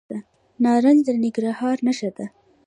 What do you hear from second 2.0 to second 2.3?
ده.